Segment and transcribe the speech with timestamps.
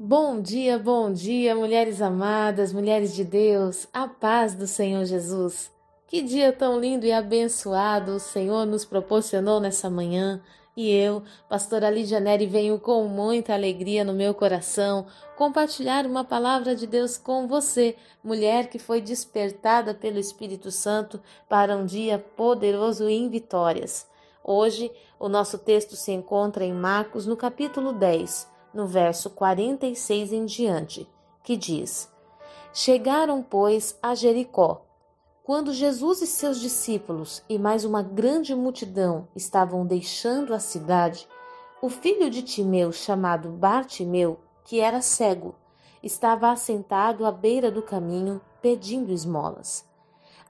[0.00, 5.72] Bom dia, bom dia, mulheres amadas, mulheres de Deus, a paz do Senhor Jesus.
[6.06, 10.40] Que dia tão lindo e abençoado o Senhor nos proporcionou nessa manhã.
[10.76, 15.04] E eu, pastora Lídia Neri, venho com muita alegria no meu coração
[15.36, 21.76] compartilhar uma palavra de Deus com você, mulher que foi despertada pelo Espírito Santo para
[21.76, 24.06] um dia poderoso em vitórias.
[24.44, 30.44] Hoje, o nosso texto se encontra em Marcos, no capítulo 10 no verso 46 em
[30.44, 31.08] diante,
[31.42, 32.12] que diz:
[32.72, 34.84] Chegaram, pois, a Jericó.
[35.42, 41.26] Quando Jesus e seus discípulos e mais uma grande multidão estavam deixando a cidade,
[41.80, 45.54] o filho de Timeu, chamado Bartimeu, que era cego,
[46.02, 49.86] estava assentado à beira do caminho, pedindo esmolas.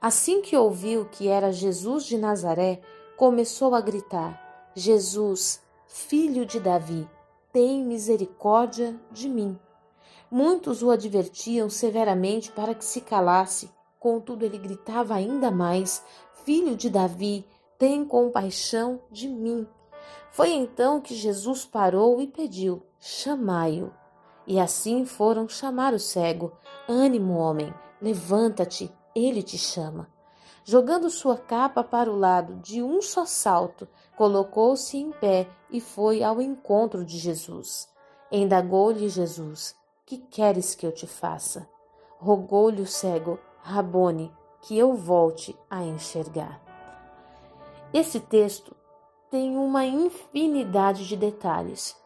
[0.01, 2.81] Assim que ouviu que era Jesus de Nazaré,
[3.15, 7.07] começou a gritar: Jesus, filho de Davi,
[7.51, 9.57] tem misericórdia de mim.
[10.29, 16.03] Muitos o advertiam severamente para que se calasse, contudo ele gritava ainda mais:
[16.45, 17.45] Filho de Davi,
[17.77, 19.67] tem compaixão de mim.
[20.31, 23.91] Foi então que Jesus parou e pediu: Chamai-o.
[24.45, 26.51] E assim foram chamar o cego:
[26.87, 30.07] Ânimo, homem, levanta-te, ele te chama.
[30.69, 36.21] Jogando sua capa para o lado de um só salto, colocou-se em pé e foi
[36.21, 37.89] ao encontro de Jesus.
[38.31, 39.75] Indagou-lhe Jesus:
[40.05, 41.67] Que queres que eu te faça?
[42.19, 44.31] Rogou-lhe o cego: Rabone,
[44.61, 46.61] que eu volte a enxergar.
[47.91, 48.75] Esse texto
[49.31, 51.97] tem uma infinidade de detalhes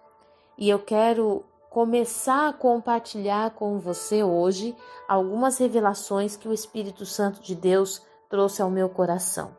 [0.58, 4.74] e eu quero começar a compartilhar com você hoje
[5.06, 8.02] algumas revelações que o Espírito Santo de Deus
[8.34, 9.56] trouxe ao meu coração.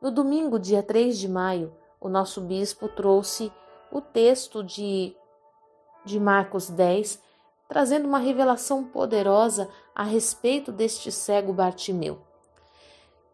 [0.00, 1.70] No domingo, dia 3 de maio,
[2.00, 3.52] o nosso bispo trouxe
[3.92, 5.14] o texto de,
[6.06, 7.20] de Marcos 10,
[7.68, 12.18] trazendo uma revelação poderosa a respeito deste cego Bartimeu.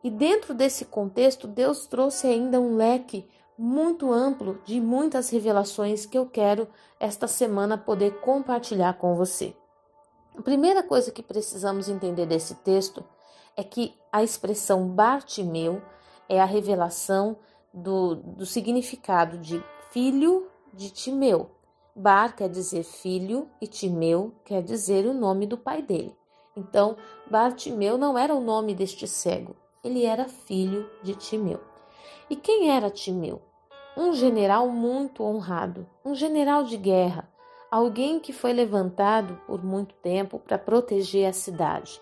[0.02, 6.18] E dentro desse contexto, Deus trouxe ainda um leque muito amplo de muitas revelações que
[6.18, 6.66] eu quero
[6.98, 9.54] esta semana poder compartilhar com você.
[10.36, 13.04] A primeira coisa que precisamos entender desse texto
[13.56, 15.82] é que a expressão Bartimeu
[16.28, 17.36] é a revelação
[17.72, 21.50] do, do significado de filho de Timeu.
[21.94, 26.14] Bar quer dizer filho e Timeu quer dizer o nome do pai dele.
[26.56, 26.96] Então,
[27.30, 31.60] Bartimeu não era o nome deste cego, ele era filho de Timeu.
[32.30, 33.42] E quem era Timeu?
[33.96, 37.28] Um general muito honrado, um general de guerra,
[37.70, 42.00] alguém que foi levantado por muito tempo para proteger a cidade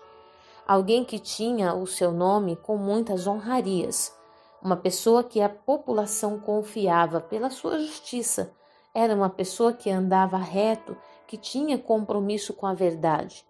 [0.67, 4.15] alguém que tinha o seu nome com muitas honrarias,
[4.61, 8.53] uma pessoa que a população confiava pela sua justiça,
[8.93, 10.95] era uma pessoa que andava reto,
[11.27, 13.45] que tinha compromisso com a verdade.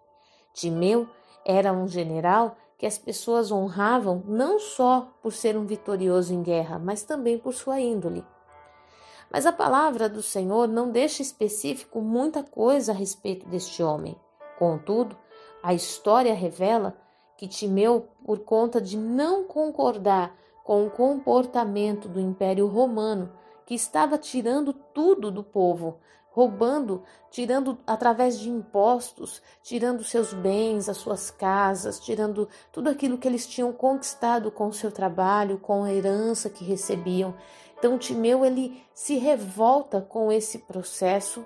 [0.52, 1.08] Timeu
[1.44, 6.78] era um general que as pessoas honravam não só por ser um vitorioso em guerra,
[6.78, 8.24] mas também por sua índole.
[9.30, 14.16] Mas a palavra do Senhor não deixa específico muita coisa a respeito deste homem.
[14.58, 15.16] Contudo,
[15.62, 16.96] a história revela
[17.36, 23.32] que Timeu, por conta de não concordar com o comportamento do Império Romano,
[23.66, 25.98] que estava tirando tudo do povo,
[26.30, 33.28] roubando, tirando através de impostos, tirando seus bens, as suas casas, tirando tudo aquilo que
[33.28, 37.34] eles tinham conquistado com o seu trabalho, com a herança que recebiam.
[37.78, 41.44] Então Timeu ele se revolta com esse processo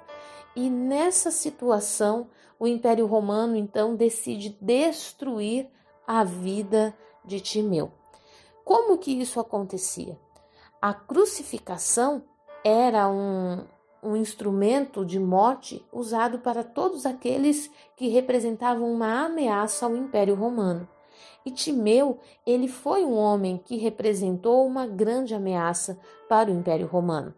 [0.57, 2.29] e nessa situação
[2.59, 5.69] o Império Romano então decide destruir
[6.09, 7.93] a vida de Timeu.
[8.65, 10.19] Como que isso acontecia?
[10.81, 12.25] A crucificação
[12.65, 13.63] era um,
[14.03, 20.89] um instrumento de morte usado para todos aqueles que representavam uma ameaça ao Império Romano.
[21.45, 27.35] E Timeu, ele foi um homem que representou uma grande ameaça para o Império Romano.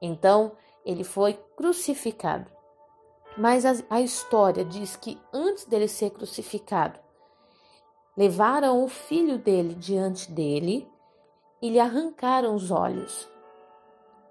[0.00, 0.52] Então,
[0.86, 2.48] ele foi crucificado.
[3.36, 7.03] Mas a, a história diz que antes dele ser crucificado,
[8.16, 10.88] Levaram o filho dele diante dele
[11.60, 13.28] e lhe arrancaram os olhos.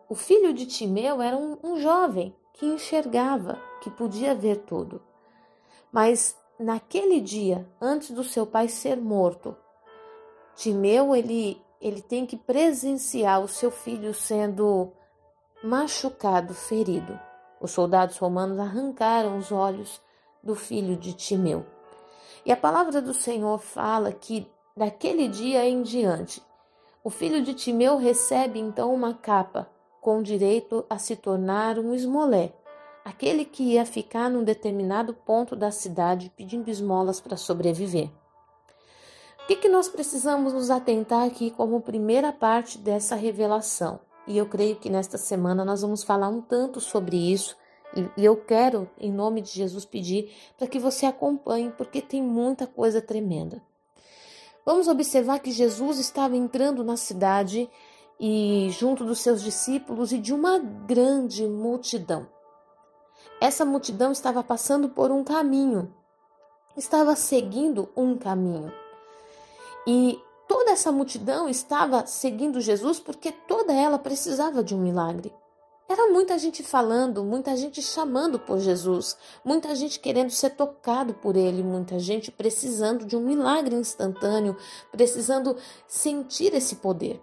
[0.08, 5.02] O filho de Timeu era um, um jovem que enxergava, que podia ver tudo.
[5.92, 9.56] Mas naquele dia, antes do seu pai ser morto,
[10.56, 14.92] Timeu ele, ele tem que presenciar o seu filho sendo
[15.64, 17.20] machucado, ferido.
[17.60, 20.02] Os soldados romanos arrancaram os olhos
[20.44, 21.66] do filho de Timeu.
[22.46, 26.42] E a palavra do Senhor fala que daquele dia em diante,
[27.04, 29.70] o filho de Timeu recebe então uma capa
[30.02, 32.54] com direito a se tornar um esmolé,
[33.06, 38.10] aquele que ia ficar num determinado ponto da cidade pedindo esmolas para sobreviver.
[39.44, 44.00] O que, que nós precisamos nos atentar aqui como primeira parte dessa revelação?
[44.26, 47.58] E eu creio que nesta semana nós vamos falar um tanto sobre isso.
[47.96, 52.66] E eu quero, em nome de Jesus, pedir para que você acompanhe, porque tem muita
[52.66, 53.62] coisa tremenda.
[54.66, 57.70] Vamos observar que Jesus estava entrando na cidade
[58.20, 62.28] e junto dos seus discípulos e de uma grande multidão.
[63.42, 65.94] Essa multidão estava passando por um caminho,
[66.78, 68.72] estava seguindo um caminho.
[69.86, 70.18] E
[70.48, 75.34] toda essa multidão estava seguindo Jesus porque toda ela precisava de um milagre.
[75.94, 81.36] Era muita gente falando, muita gente chamando por Jesus, muita gente querendo ser tocado por
[81.36, 84.58] ele, muita gente precisando de um milagre instantâneo,
[84.92, 85.56] precisando
[85.88, 87.22] sentir esse poder.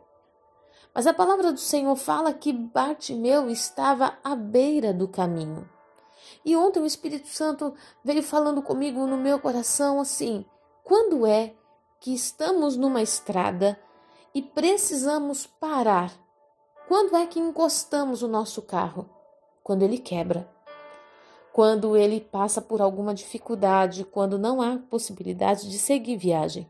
[0.94, 5.68] Mas a palavra do Senhor fala que Bartimeu estava à beira do caminho.
[6.44, 7.74] E ontem o Espírito Santo
[8.04, 10.44] veio falando comigo no meu coração assim:
[10.84, 11.56] quando é
[11.98, 13.76] que estamos numa estrada
[14.32, 16.29] e precisamos parar?
[16.90, 19.08] Quando é que encostamos o nosso carro?
[19.62, 20.50] Quando ele quebra.
[21.52, 26.68] Quando ele passa por alguma dificuldade, quando não há possibilidade de seguir viagem.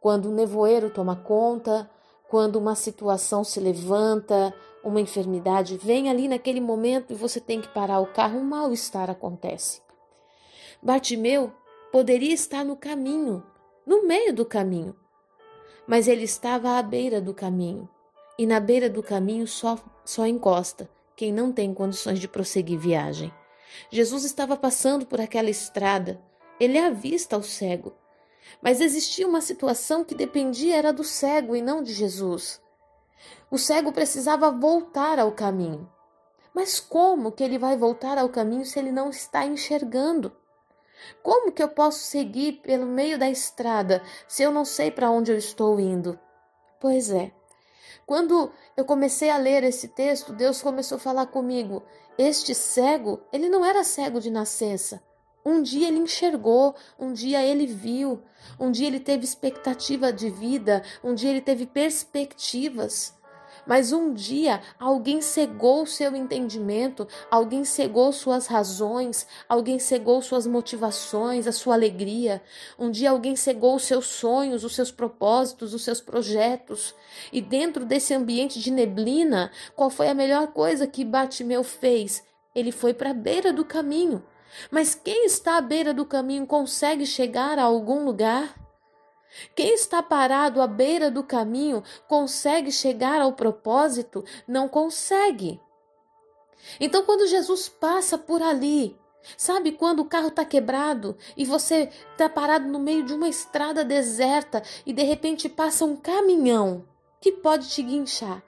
[0.00, 1.90] Quando o nevoeiro toma conta,
[2.26, 7.68] quando uma situação se levanta, uma enfermidade vem ali naquele momento e você tem que
[7.68, 9.82] parar o carro, um mal-estar acontece.
[10.82, 11.52] Bartimeu
[11.92, 13.42] poderia estar no caminho,
[13.84, 14.96] no meio do caminho,
[15.86, 17.86] mas ele estava à beira do caminho,
[18.38, 23.32] e na beira do caminho só, só encosta quem não tem condições de prosseguir viagem.
[23.90, 26.20] Jesus estava passando por aquela estrada,
[26.58, 27.94] ele avista o cego,
[28.62, 32.60] mas existia uma situação que dependia era do cego e não de Jesus.
[33.50, 35.90] O cego precisava voltar ao caminho.
[36.54, 40.32] Mas como que ele vai voltar ao caminho se ele não está enxergando?
[41.22, 45.30] Como que eu posso seguir pelo meio da estrada se eu não sei para onde
[45.30, 46.18] eu estou indo?
[46.80, 47.32] Pois é.
[48.10, 51.80] Quando eu comecei a ler esse texto, Deus começou a falar comigo.
[52.18, 55.00] Este cego, ele não era cego de nascença.
[55.46, 58.20] Um dia ele enxergou, um dia ele viu,
[58.58, 63.14] um dia ele teve expectativa de vida, um dia ele teve perspectivas.
[63.70, 71.46] Mas um dia alguém cegou seu entendimento, alguém cegou suas razões, alguém cegou suas motivações,
[71.46, 72.42] a sua alegria.
[72.76, 76.96] Um dia alguém cegou os seus sonhos, os seus propósitos, os seus projetos.
[77.32, 82.24] E dentro desse ambiente de neblina, qual foi a melhor coisa que Batimeu fez?
[82.52, 84.20] Ele foi para a beira do caminho.
[84.68, 88.59] Mas quem está à beira do caminho consegue chegar a algum lugar?
[89.54, 94.24] Quem está parado à beira do caminho consegue chegar ao propósito?
[94.46, 95.60] Não consegue.
[96.78, 98.98] Então, quando Jesus passa por ali,
[99.36, 103.84] sabe quando o carro está quebrado e você está parado no meio de uma estrada
[103.84, 106.84] deserta e de repente passa um caminhão
[107.20, 108.42] que pode te guinchar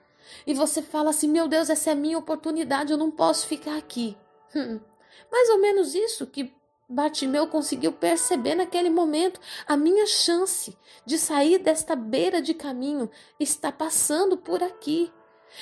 [0.45, 3.77] e você fala assim: Meu Deus, essa é a minha oportunidade, eu não posso ficar
[3.77, 4.17] aqui.
[4.55, 4.79] Hum,
[5.31, 6.53] mais ou menos isso que
[6.87, 9.39] Bartimeu conseguiu perceber naquele momento.
[9.65, 13.09] A minha chance de sair desta beira de caminho
[13.39, 15.11] está passando por aqui.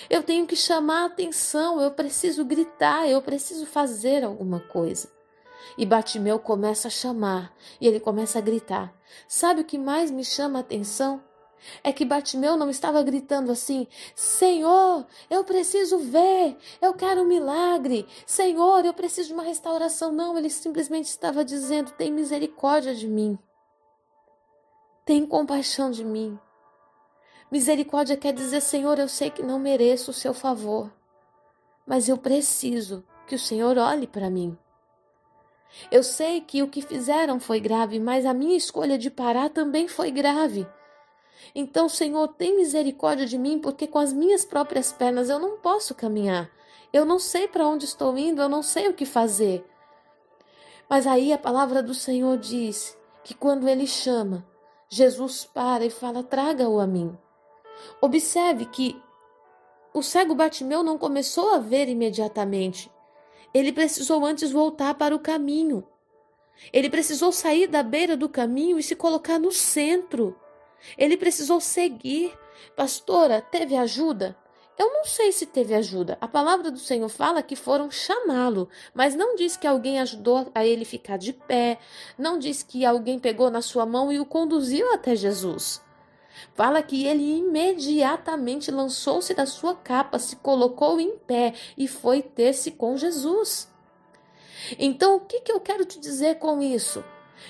[0.09, 5.11] Eu tenho que chamar a atenção, eu preciso gritar, eu preciso fazer alguma coisa.
[5.77, 8.93] E Bartimeu começa a chamar, e ele começa a gritar.
[9.27, 11.21] Sabe o que mais me chama a atenção?
[11.83, 18.07] É que Bartimeu não estava gritando assim: Senhor, eu preciso ver, eu quero um milagre,
[18.25, 20.11] Senhor, eu preciso de uma restauração.
[20.11, 23.37] Não, ele simplesmente estava dizendo: Tem misericórdia de mim,
[25.05, 26.39] tem compaixão de mim.
[27.51, 30.91] Misericórdia quer dizer: Senhor, eu sei que não mereço o seu favor,
[31.85, 34.57] mas eu preciso que o Senhor olhe para mim.
[35.89, 39.87] Eu sei que o que fizeram foi grave, mas a minha escolha de parar também
[39.87, 40.67] foi grave.
[41.53, 45.95] Então, Senhor, tem misericórdia de mim, porque com as minhas próprias pernas eu não posso
[45.95, 46.49] caminhar.
[46.93, 49.65] Eu não sei para onde estou indo, eu não sei o que fazer.
[50.89, 54.45] Mas aí a palavra do Senhor diz que quando ele chama,
[54.89, 57.17] Jesus para e fala: traga-o a mim.
[58.01, 59.01] Observe que
[59.93, 62.91] o cego Bartimeu não começou a ver imediatamente.
[63.53, 65.85] Ele precisou antes voltar para o caminho.
[66.71, 70.35] Ele precisou sair da beira do caminho e se colocar no centro.
[70.97, 72.37] Ele precisou seguir.
[72.75, 74.35] Pastora, teve ajuda?
[74.77, 76.17] Eu não sei se teve ajuda.
[76.19, 80.65] A palavra do Senhor fala que foram chamá-lo, mas não diz que alguém ajudou a
[80.65, 81.77] ele ficar de pé,
[82.17, 85.81] não diz que alguém pegou na sua mão e o conduziu até Jesus.
[86.55, 92.71] Fala que ele imediatamente lançou-se da sua capa, se colocou em pé e foi ter-se
[92.71, 93.71] com Jesus.
[94.79, 97.03] Então, o que, que eu quero te dizer com isso?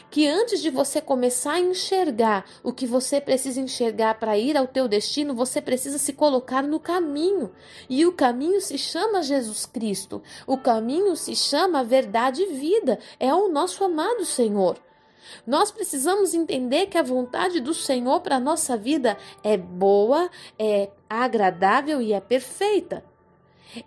[0.10, 4.68] Que antes de você começar a enxergar o que você precisa enxergar para ir ao
[4.68, 7.52] teu destino, você precisa se colocar no caminho.
[7.90, 10.22] E o caminho se chama Jesus Cristo.
[10.46, 13.00] O caminho se chama verdade e vida.
[13.20, 14.78] É o nosso amado Senhor.
[15.46, 20.90] Nós precisamos entender que a vontade do Senhor para a nossa vida é boa, é
[21.10, 23.11] agradável e é perfeita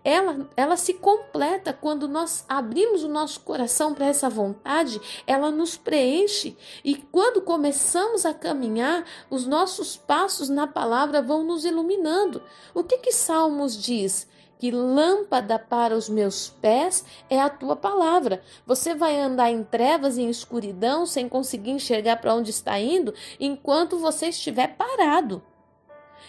[0.03, 5.77] ela, ela se completa quando nós abrimos o nosso coração para essa vontade, ela nos
[5.77, 12.43] preenche e quando começamos a caminhar, os nossos passos na palavra vão nos iluminando.
[12.75, 14.29] O que que Salmos diz?
[14.65, 18.43] que lâmpada para os meus pés é a tua palavra.
[18.67, 23.13] Você vai andar em trevas e em escuridão sem conseguir enxergar para onde está indo
[23.39, 25.43] enquanto você estiver parado.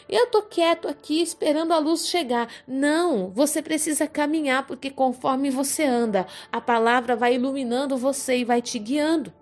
[0.07, 2.47] Eu tô quieto aqui esperando a luz chegar.
[2.67, 8.61] Não, você precisa caminhar porque conforme você anda, a palavra vai iluminando você e vai
[8.61, 9.33] te guiando.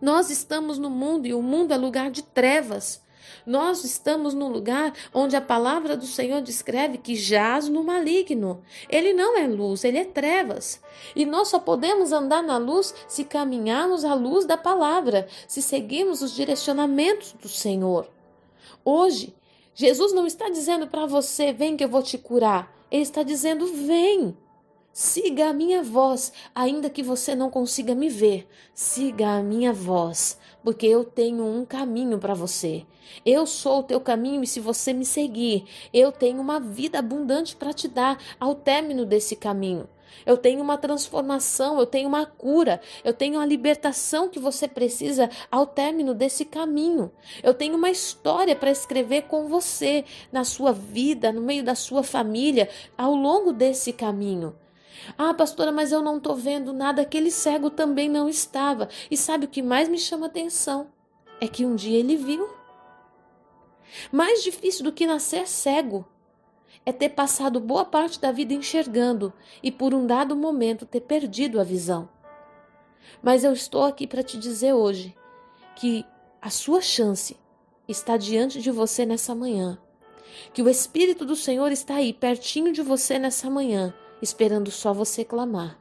[0.00, 3.02] Nós estamos no mundo e o mundo é lugar de trevas.
[3.44, 8.62] Nós estamos no lugar onde a palavra do Senhor descreve que jaz no maligno.
[8.88, 10.80] Ele não é luz, ele é trevas.
[11.14, 16.22] E nós só podemos andar na luz se caminharmos à luz da palavra, se seguirmos
[16.22, 18.08] os direcionamentos do Senhor.
[18.84, 19.34] Hoje,
[19.74, 22.72] Jesus não está dizendo para você, vem que eu vou te curar.
[22.90, 24.36] Ele está dizendo, vem.
[24.92, 28.46] Siga a minha voz, ainda que você não consiga me ver.
[28.74, 32.84] Siga a minha voz, porque eu tenho um caminho para você.
[33.24, 35.64] Eu sou o teu caminho e se você me seguir,
[35.94, 39.88] eu tenho uma vida abundante para te dar ao término desse caminho.
[40.24, 45.28] Eu tenho uma transformação, eu tenho uma cura, eu tenho a libertação que você precisa
[45.50, 47.10] ao término desse caminho.
[47.42, 52.02] Eu tenho uma história para escrever com você na sua vida, no meio da sua
[52.02, 54.56] família, ao longo desse caminho.
[55.18, 57.02] Ah, pastora, mas eu não estou vendo nada.
[57.02, 58.88] Aquele cego também não estava.
[59.10, 60.92] E sabe o que mais me chama atenção?
[61.40, 62.48] É que um dia ele viu.
[64.10, 66.06] Mais difícil do que nascer cego
[66.84, 71.60] é ter passado boa parte da vida enxergando e por um dado momento ter perdido
[71.60, 72.08] a visão.
[73.22, 75.16] Mas eu estou aqui para te dizer hoje
[75.76, 76.04] que
[76.40, 77.36] a sua chance
[77.86, 79.78] está diante de você nessa manhã.
[80.52, 85.24] Que o Espírito do Senhor está aí, pertinho de você nessa manhã, esperando só você
[85.24, 85.78] clamar.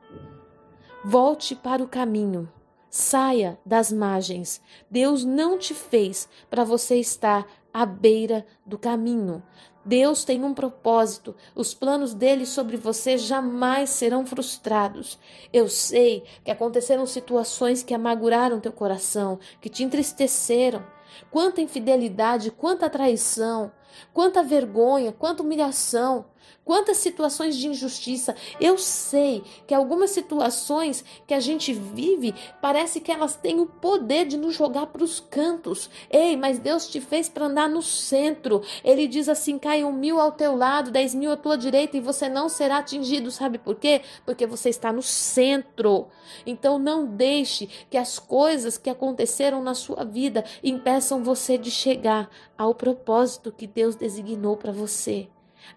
[1.04, 2.52] Volte para o caminho.
[2.90, 4.62] Saia das margens.
[4.90, 9.42] Deus não te fez para você estar à beira do caminho.
[9.84, 15.18] Deus tem um propósito, os planos dele sobre você jamais serão frustrados.
[15.52, 20.86] Eu sei que aconteceram situações que amarguraram teu coração, que te entristeceram.
[21.30, 23.72] Quanta infidelidade, quanta traição,
[24.14, 26.26] quanta vergonha, quanta humilhação.
[26.64, 28.36] Quantas situações de injustiça.
[28.60, 34.26] Eu sei que algumas situações que a gente vive parece que elas têm o poder
[34.26, 35.90] de nos jogar para os cantos.
[36.10, 38.62] Ei, mas Deus te fez para andar no centro.
[38.84, 42.30] Ele diz assim: caiam mil ao teu lado, dez mil à tua direita e você
[42.30, 43.32] não será atingido.
[43.32, 44.02] Sabe por quê?
[44.24, 46.08] Porque você está no centro.
[46.46, 52.30] Então não deixe que as coisas que aconteceram na sua vida impeçam você de chegar
[52.56, 55.28] ao propósito que Deus designou para você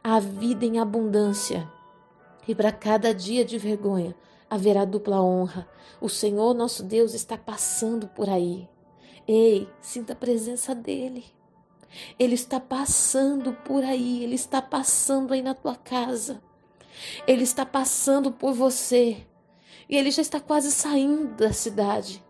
[0.03, 1.71] a vida em abundância.
[2.47, 4.15] E para cada dia de vergonha
[4.51, 5.69] haverá dupla honra.
[6.01, 8.69] O Senhor nosso Deus está passando por aí.
[9.27, 11.25] Ei, sinta a presença dEle.
[12.19, 16.43] Ele está passando por aí, ele está passando aí na tua casa.
[17.27, 19.27] Ele está passando por você.
[19.89, 22.25] E ele já está quase saindo da cidade.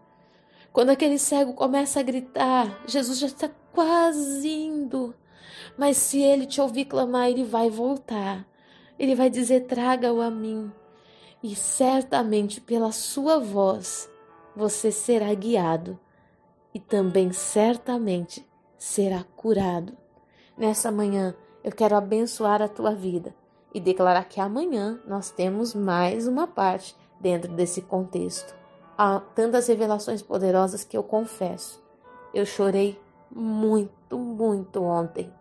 [0.73, 5.15] Quando aquele cego começa a gritar, Jesus já está quase indo.
[5.77, 8.47] Mas se ele te ouvir clamar, ele vai voltar.
[8.99, 10.71] Ele vai dizer: traga-o a mim.
[11.43, 14.09] E certamente pela sua voz
[14.57, 15.99] você será guiado
[16.73, 18.47] e também certamente
[18.79, 19.97] será curado.
[20.57, 23.35] Nessa manhã eu quero abençoar a tua vida
[23.75, 28.55] e declarar que amanhã nós temos mais uma parte dentro desse contexto.
[28.97, 31.83] Há tantas revelações poderosas que eu confesso.
[32.33, 32.99] Eu chorei
[33.31, 35.33] muito, muito ontem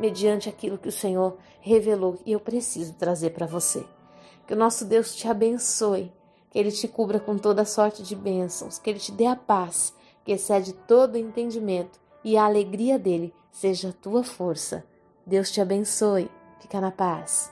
[0.00, 3.84] mediante aquilo que o Senhor revelou e eu preciso trazer para você.
[4.46, 6.10] Que o nosso Deus te abençoe,
[6.50, 9.94] que Ele te cubra com toda sorte de bênçãos, que Ele te dê a paz
[10.24, 14.84] que excede todo entendimento e a alegria dele seja a tua força.
[15.26, 16.30] Deus te abençoe.
[16.60, 17.50] Fica na paz.